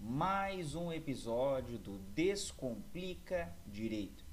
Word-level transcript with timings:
Mais 0.00 0.74
um 0.74 0.92
episódio 0.92 1.78
do 1.78 1.98
Descomplica 2.14 3.54
Direito. 3.66 4.24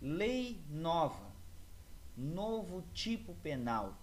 Lei 0.00 0.60
nova, 0.68 1.32
novo 2.16 2.82
tipo 2.92 3.34
penal, 3.36 3.96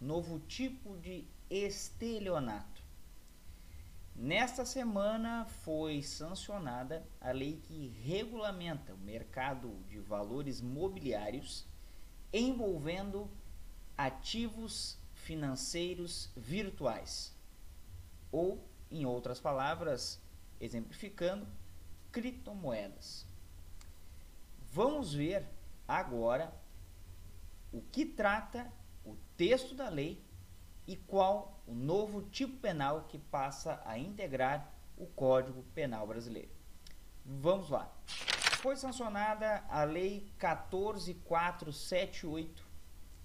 novo 0.00 0.38
tipo 0.40 0.96
de 0.98 1.26
estelionato. 1.50 2.82
Nesta 4.14 4.64
semana 4.64 5.46
foi 5.46 6.02
sancionada 6.02 7.06
a 7.20 7.32
lei 7.32 7.60
que 7.62 7.88
regulamenta 8.04 8.94
o 8.94 8.98
mercado 8.98 9.82
de 9.88 9.98
valores 9.98 10.60
mobiliários 10.60 11.66
envolvendo 12.32 13.30
ativos 13.96 14.98
financeiros 15.14 16.30
virtuais 16.36 17.34
ou 18.30 18.62
em 18.92 19.06
outras 19.06 19.40
palavras, 19.40 20.20
exemplificando, 20.60 21.46
criptomoedas. 22.10 23.24
Vamos 24.72 25.14
ver 25.14 25.46
agora 25.88 26.52
o 27.72 27.80
que 27.80 28.04
trata 28.04 28.70
o 29.04 29.16
texto 29.36 29.74
da 29.74 29.88
lei 29.88 30.22
e 30.86 30.96
qual 30.96 31.60
o 31.66 31.74
novo 31.74 32.22
tipo 32.22 32.56
penal 32.58 33.04
que 33.08 33.18
passa 33.18 33.82
a 33.84 33.98
integrar 33.98 34.72
o 34.96 35.06
Código 35.06 35.64
Penal 35.74 36.06
brasileiro. 36.06 36.52
Vamos 37.24 37.70
lá. 37.70 37.92
Foi 38.60 38.76
sancionada 38.76 39.64
a 39.68 39.82
Lei 39.84 40.30
14478 40.38 42.70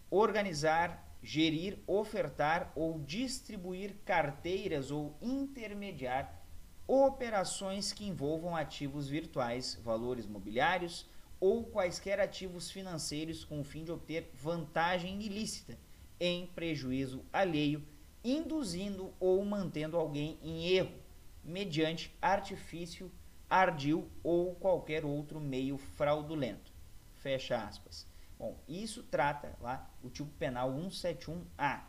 organizar, 0.10 1.06
gerir, 1.22 1.78
ofertar 1.86 2.72
ou 2.74 2.98
distribuir 3.00 3.98
carteiras 4.06 4.90
ou 4.90 5.18
intermediar 5.22 6.42
operações 6.88 7.92
que 7.92 8.08
envolvam 8.08 8.56
ativos 8.56 9.10
virtuais, 9.10 9.78
valores 9.84 10.26
mobiliários 10.26 11.06
ou 11.38 11.66
quaisquer 11.66 12.22
ativos 12.22 12.72
financeiros 12.72 13.44
com 13.44 13.60
o 13.60 13.66
fim 13.66 13.84
de 13.84 13.92
obter 13.92 14.32
vantagem 14.34 15.22
ilícita 15.22 15.78
em 16.18 16.48
prejuízo 16.48 17.26
alheio, 17.34 17.86
induzindo 18.24 19.14
ou 19.20 19.44
mantendo 19.44 19.98
alguém 19.98 20.40
em 20.42 20.70
erro, 20.70 20.96
mediante 21.44 22.16
artifício 22.22 23.12
ardil 23.52 24.10
ou 24.24 24.56
qualquer 24.56 25.04
outro 25.04 25.42
meio 25.42 25.78
fraudulento. 25.78 26.72
Fecha 27.18 27.62
aspas. 27.62 28.08
Bom, 28.40 28.58
isso 28.68 29.04
trata 29.04 29.56
lá 29.60 29.88
o 30.02 30.10
tipo 30.10 30.32
penal 30.40 30.72
171A, 30.72 31.84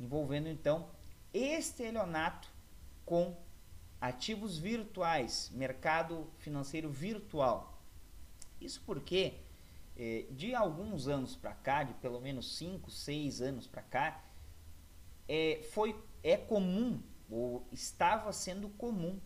envolvendo 0.00 0.48
então 0.48 0.90
estelionato 1.32 2.48
com 3.06 3.36
ativos 4.00 4.58
virtuais, 4.58 5.50
mercado 5.54 6.28
financeiro 6.38 6.90
virtual. 6.90 7.80
Isso 8.60 8.82
porque 8.84 9.34
eh, 9.96 10.26
de 10.32 10.54
alguns 10.54 11.06
anos 11.06 11.36
para 11.36 11.54
cá, 11.54 11.84
de 11.84 11.94
pelo 11.94 12.20
menos 12.20 12.56
5, 12.56 12.90
6 12.90 13.40
anos 13.40 13.66
para 13.68 13.82
cá, 13.82 14.24
é, 15.28 15.60
foi, 15.72 15.96
é 16.22 16.36
comum, 16.36 17.00
ou 17.30 17.66
estava 17.70 18.32
sendo 18.32 18.68
comum, 18.70 19.20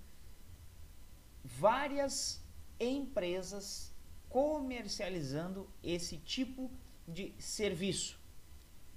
várias 1.44 2.40
empresas 2.78 3.92
comercializando 4.28 5.68
esse 5.82 6.16
tipo 6.18 6.70
de 7.06 7.34
serviço. 7.38 8.18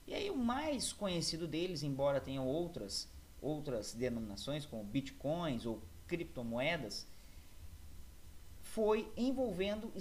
E 0.08 0.14
aí 0.14 0.30
o 0.30 0.38
mais 0.38 0.94
conhecido 0.94 1.48
deles, 1.48 1.84
embora 1.84 2.22
tenham 2.22 2.48
outras 2.48 3.10
outras 3.42 3.94
denominações 3.94 4.66
como 4.66 4.84
bitcoins 4.84 5.66
ou 5.66 5.80
criptomoedas, 6.08 7.08
foi 8.62 9.12
envolvendo 9.16 9.94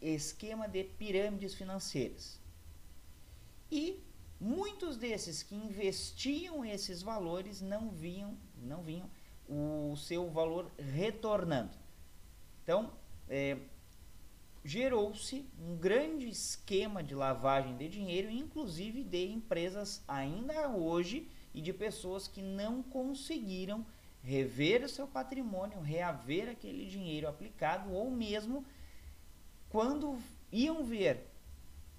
esquema 0.00 0.68
de 0.68 0.84
pirâmides 0.84 1.54
financeiras. 1.54 2.38
E 3.70 4.00
muitos 4.40 4.96
desses 4.96 5.42
que 5.42 5.54
investiam 5.56 6.64
esses 6.64 7.02
valores 7.02 7.60
não 7.60 7.90
viam, 7.90 8.36
não 8.56 8.82
vinham 8.82 9.10
o 9.48 9.96
seu 9.96 10.30
valor 10.30 10.70
retornando. 10.78 11.83
Então, 12.64 12.90
é, 13.28 13.58
gerou-se 14.64 15.46
um 15.60 15.76
grande 15.76 16.26
esquema 16.26 17.02
de 17.02 17.14
lavagem 17.14 17.76
de 17.76 17.88
dinheiro, 17.88 18.30
inclusive 18.30 19.04
de 19.04 19.26
empresas 19.26 20.02
ainda 20.08 20.70
hoje 20.70 21.28
e 21.52 21.60
de 21.60 21.74
pessoas 21.74 22.26
que 22.26 22.40
não 22.40 22.82
conseguiram 22.82 23.86
rever 24.22 24.82
o 24.82 24.88
seu 24.88 25.06
patrimônio, 25.06 25.82
reaver 25.82 26.48
aquele 26.48 26.86
dinheiro 26.86 27.28
aplicado 27.28 27.92
ou 27.92 28.10
mesmo 28.10 28.64
quando 29.68 30.18
iam 30.50 30.82
ver 30.82 31.30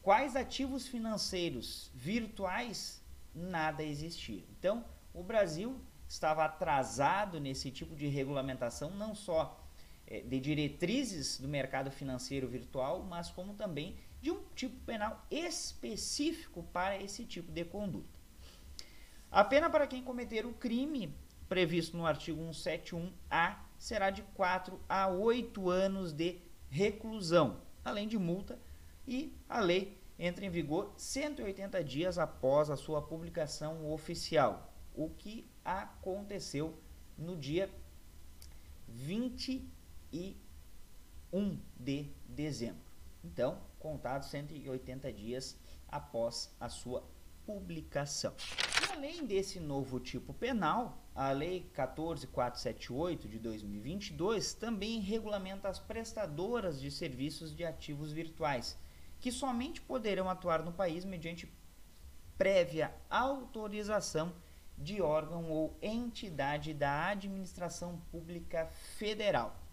quais 0.01 0.36
ativos 0.36 0.88
financeiros 0.88 1.92
virtuais 1.94 3.04
nada 3.34 3.84
existia. 3.84 4.44
Então, 4.57 4.84
o 5.13 5.22
Brasil 5.22 5.80
estava 6.07 6.44
atrasado 6.44 7.40
nesse 7.40 7.69
tipo 7.69 7.95
de 7.95 8.07
regulamentação, 8.07 8.90
não 8.90 9.13
só 9.13 9.65
de 10.07 10.40
diretrizes 10.40 11.40
do 11.40 11.48
mercado 11.48 11.90
financeiro 11.90 12.48
virtual, 12.48 13.04
mas 13.04 13.30
como 13.30 13.54
também 13.54 13.96
de 14.22 14.31
um 14.31 14.42
tipo 14.56 14.80
penal 14.86 15.25
específico 15.30 16.63
para 16.72 17.02
esse 17.02 17.25
tipo 17.25 17.52
de 17.52 17.66
conduta. 17.66 18.10
A 19.31 19.44
pena 19.44 19.69
para 19.69 19.88
quem 19.88 20.04
cometer 20.04 20.46
o 20.46 20.54
crime 20.54 21.13
previsto 21.50 21.98
no 21.98 22.06
artigo 22.06 22.42
171-A 22.42 23.63
será 23.78 24.10
de 24.10 24.24
4 24.34 24.80
a 24.88 25.07
8 25.07 25.69
anos 25.69 26.13
de 26.13 26.40
reclusão, 26.69 27.62
além 27.84 28.07
de 28.07 28.18
multa, 28.18 28.60
e 29.07 29.36
a 29.48 29.60
lei 29.60 29.98
entra 30.18 30.46
em 30.46 30.50
vigor 30.50 30.94
180 30.98 31.84
dias 31.84 32.18
após 32.18 32.69
a 32.69 32.78
sua 32.78 33.02
publicação 33.02 33.92
oficial, 33.92 34.74
o 34.96 35.10
que 35.10 35.48
aconteceu 35.63 36.80
no 37.18 37.36
dia 37.36 37.69
20 38.88 39.75
e 40.16 40.38
1 41.34 41.60
de 41.78 42.10
dezembro. 42.26 42.82
Então, 43.22 43.60
contado 43.80 44.24
180 44.24 45.12
dias 45.12 45.58
após 45.90 46.56
a 46.58 46.70
sua 46.70 47.04
publicação. 47.46 48.34
E 48.82 48.94
além 48.94 49.26
desse 49.26 49.60
novo 49.60 50.00
tipo 50.00 50.34
penal, 50.34 51.06
a 51.14 51.32
Lei 51.32 51.70
14478 51.74 53.28
de 53.28 53.40
2022 53.40 54.54
também 54.54 55.02
regulamenta 55.02 55.68
as 55.68 55.80
prestadoras 55.80 56.80
de 56.80 56.90
serviços 56.90 57.54
de 57.54 57.66
ativos 57.66 58.14
virtuais, 58.14 58.78
que 59.20 59.34
somente 59.34 59.82
poderão 59.82 60.30
atuar 60.30 60.64
no 60.64 60.72
país 60.72 61.04
mediante 61.04 61.52
prévia 62.38 62.96
autorização 63.10 64.34
de 64.78 65.02
órgão 65.02 65.50
ou 65.52 65.78
entidade 65.82 66.74
da 66.74 67.08
administração 67.08 68.02
pública 68.12 68.68
federal. 68.98 69.65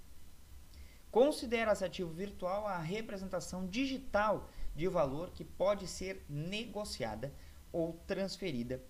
Considera-se 1.13 1.85
ativo 1.85 2.11
virtual 2.11 2.67
a 2.67 2.79
representação 2.79 3.67
digital 3.67 4.49
de 4.75 4.89
valor 4.89 5.31
que 5.31 5.45
pode 5.45 5.87
ser 5.87 6.25
negociada 6.27 7.31
ou 7.71 7.93
transferida 8.07 8.83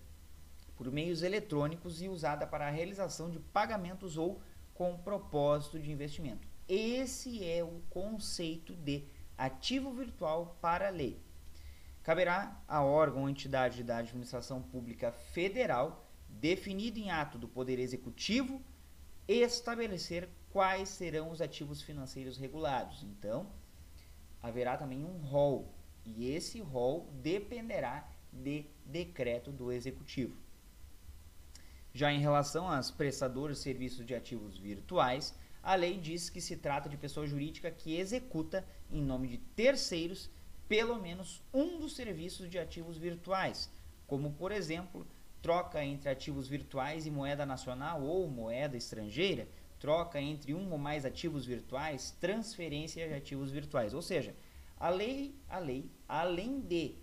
por 0.77 0.89
meios 0.89 1.21
eletrônicos 1.21 2.01
e 2.01 2.07
usada 2.07 2.47
para 2.47 2.65
a 2.65 2.71
realização 2.71 3.29
de 3.29 3.39
pagamentos 3.39 4.17
ou 4.17 4.41
com 4.73 4.97
propósito 4.97 5.77
de 5.77 5.91
investimento. 5.91 6.47
Esse 6.65 7.43
é 7.43 7.61
o 7.61 7.81
conceito 7.89 8.73
de 8.73 9.03
ativo 9.37 9.91
virtual 9.91 10.57
para 10.61 10.87
a 10.87 10.91
lei. 10.91 11.21
Caberá 12.03 12.57
a 12.69 12.81
órgão 12.81 13.23
ou 13.23 13.29
entidade 13.29 13.83
da 13.83 13.97
administração 13.97 14.61
pública 14.61 15.11
federal, 15.11 16.09
definido 16.29 16.99
em 16.99 17.11
ato 17.11 17.37
do 17.37 17.49
Poder 17.49 17.79
Executivo, 17.79 18.61
estabelecer 19.27 20.29
quais 20.51 20.89
serão 20.89 21.31
os 21.31 21.41
ativos 21.41 21.81
financeiros 21.81 22.37
regulados. 22.37 23.03
Então, 23.03 23.47
haverá 24.41 24.77
também 24.77 25.03
um 25.03 25.17
rol, 25.17 25.73
e 26.05 26.29
esse 26.29 26.59
rol 26.59 27.09
dependerá 27.21 28.07
de 28.31 28.65
decreto 28.85 29.51
do 29.51 29.71
Executivo. 29.71 30.35
Já 31.93 32.11
em 32.11 32.19
relação 32.19 32.67
às 32.67 32.89
prestadoras 32.89 33.57
de 33.57 33.63
serviços 33.63 34.05
de 34.05 34.15
ativos 34.15 34.57
virtuais, 34.57 35.33
a 35.61 35.75
lei 35.75 35.97
diz 35.97 36.29
que 36.29 36.41
se 36.41 36.57
trata 36.57 36.89
de 36.89 36.97
pessoa 36.97 37.25
jurídica 37.25 37.71
que 37.71 37.95
executa, 37.95 38.67
em 38.91 39.01
nome 39.01 39.27
de 39.27 39.37
terceiros, 39.37 40.29
pelo 40.67 40.99
menos 40.99 41.41
um 41.53 41.79
dos 41.79 41.95
serviços 41.95 42.49
de 42.49 42.57
ativos 42.57 42.97
virtuais, 42.97 43.71
como, 44.07 44.33
por 44.33 44.51
exemplo, 44.51 45.07
troca 45.43 45.83
entre 45.83 46.09
ativos 46.09 46.47
virtuais 46.47 47.05
e 47.05 47.11
moeda 47.11 47.45
nacional 47.45 48.01
ou 48.01 48.27
moeda 48.29 48.77
estrangeira, 48.77 49.47
troca 49.77 50.19
entre 50.19 50.53
um 50.53 50.71
ou 50.71 50.77
mais 50.77 51.05
ativos 51.05 51.45
virtuais, 51.45 52.11
transferência 52.19 53.05
de 53.05 53.13
ativos 53.13 53.51
virtuais. 53.51 53.93
Ou 53.93 54.01
seja, 54.01 54.33
a 54.77 54.89
lei, 54.89 55.35
a 55.49 55.59
lei, 55.59 55.91
além 56.07 56.61
de 56.61 56.95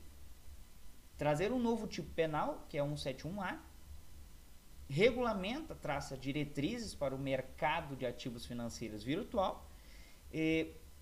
trazer 1.19 1.53
um 1.53 1.59
novo 1.61 1.87
tipo 1.87 2.11
penal, 2.15 2.65
que 2.67 2.79
é 2.79 2.83
171A, 2.83 3.59
regulamenta, 4.89 5.75
traça 5.75 6.17
diretrizes 6.17 6.95
para 6.95 7.15
o 7.15 7.19
mercado 7.19 7.95
de 7.95 8.07
ativos 8.07 8.47
financeiros 8.47 9.05
virtual, 9.05 9.71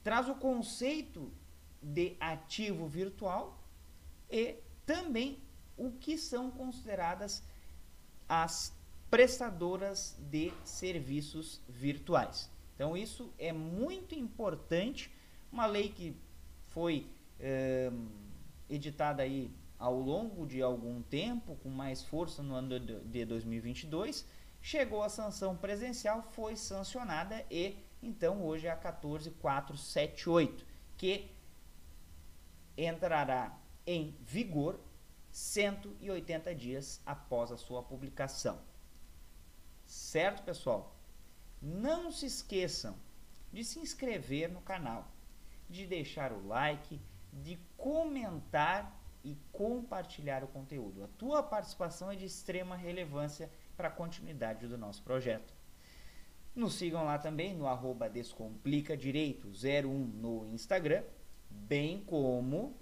traz 0.03 0.29
o 0.29 0.35
conceito 0.35 1.33
de 1.81 2.17
ativo 2.19 2.89
virtual 2.89 3.63
e 4.29 4.57
também 4.85 5.41
o 5.79 5.93
que 5.93 6.19
são 6.19 6.51
consideradas 6.51 7.43
as 8.29 8.77
prestadoras 9.11 10.17
de 10.19 10.53
serviços 10.65 11.63
virtuais. 11.69 12.51
Então, 12.75 12.97
isso 12.97 13.33
é 13.39 13.53
muito 13.53 14.15
importante. 14.15 15.11
Uma 15.51 15.67
lei 15.67 15.89
que 15.89 16.15
foi 16.67 17.07
eh, 17.41 17.91
editada 18.69 19.23
aí 19.23 19.51
ao 19.79 19.99
longo 19.99 20.47
de 20.47 20.61
algum 20.61 21.01
tempo, 21.03 21.57
com 21.63 21.71
mais 21.71 22.03
força 22.03 22.43
no 22.43 22.55
ano 22.55 22.79
de 22.81 23.25
2022, 23.25 24.27
chegou 24.61 25.03
a 25.03 25.09
sanção 25.09 25.57
presencial, 25.57 26.23
foi 26.33 26.57
sancionada 26.57 27.47
e 27.51 27.77
então 28.03 28.45
hoje 28.45 28.67
é 28.67 28.71
a 28.71 28.77
14478, 28.77 30.67
que 30.97 31.31
entrará 32.77 33.57
em 33.87 34.17
vigor 34.21 34.79
180 35.39 36.53
dias 36.53 37.01
após 37.07 37.53
a 37.53 37.57
sua 37.57 37.81
publicação. 37.81 38.59
Certo, 39.87 40.43
pessoal? 40.43 40.97
Não 41.63 42.11
se 42.11 42.27
esqueçam 42.27 42.97
de 43.53 43.63
se 43.65 43.79
inscrever 43.79 44.51
no 44.51 44.61
canal, 44.61 45.07
de 45.71 45.87
deixar 45.87 46.33
o 46.33 46.45
like, 46.45 47.01
de 47.33 47.57
comentar 47.77 49.01
e 49.23 49.37
compartilhar 49.53 50.43
o 50.43 50.49
conteúdo. 50.49 51.05
A 51.05 51.09
tua 51.17 51.41
participação 51.41 52.11
é 52.11 52.17
de 52.17 52.25
extrema 52.25 52.75
relevância 52.75 53.49
para 53.77 53.89
a 53.89 53.93
continuidade 53.93 54.67
do 54.67 54.77
nosso 54.77 55.03
projeto. 55.05 55.55
Nos 56.53 56.75
sigam 56.75 57.05
lá 57.05 57.17
também 57.17 57.55
no 57.55 57.69
arroba 57.69 58.11
Descomplica 58.11 58.97
Direito 58.97 59.49
01 59.49 59.87
no 59.89 60.49
Instagram, 60.49 61.05
bem 61.49 62.03
como 62.05 62.77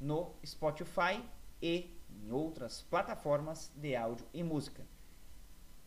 no 0.00 0.34
Spotify 0.44 1.22
e 1.62 1.96
em 2.10 2.30
outras 2.30 2.82
plataformas 2.82 3.72
de 3.76 3.94
áudio 3.94 4.26
e 4.34 4.42
música. 4.42 4.84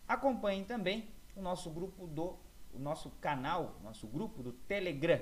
Acompanhem 0.07 0.63
também 0.63 1.07
o 1.35 1.41
nosso 1.41 1.69
grupo 1.69 2.07
do 2.07 2.37
o 2.73 2.79
nosso 2.79 3.09
canal, 3.21 3.75
nosso 3.81 4.05
grupo 4.05 4.43
do 4.43 4.51
Telegram. 4.51 5.21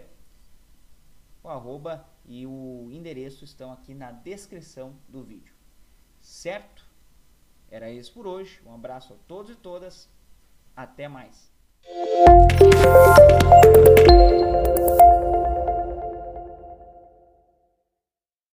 O 1.44 1.50
arroba 1.50 2.08
e 2.26 2.48
o 2.48 2.90
endereço 2.92 3.44
estão 3.44 3.72
aqui 3.72 3.94
na 3.94 4.12
descrição 4.12 4.96
do 5.08 5.24
vídeo. 5.24 5.54
Certo? 6.20 6.84
Era 7.70 7.92
isso 7.92 8.14
por 8.14 8.26
hoje. 8.26 8.62
Um 8.66 8.74
abraço 8.74 9.14
a 9.14 9.18
todos 9.28 9.52
e 9.52 9.56
todas. 9.56 10.10
Até 10.76 11.08
mais. 11.08 11.52